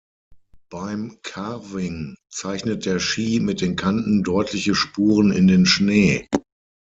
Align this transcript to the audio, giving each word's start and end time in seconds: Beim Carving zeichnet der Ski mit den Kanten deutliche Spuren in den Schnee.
Beim 0.71 1.19
Carving 1.21 2.15
zeichnet 2.31 2.87
der 2.87 2.97
Ski 2.97 3.39
mit 3.39 3.61
den 3.61 3.75
Kanten 3.75 4.23
deutliche 4.23 4.73
Spuren 4.73 5.31
in 5.31 5.45
den 5.45 5.67
Schnee. 5.67 6.27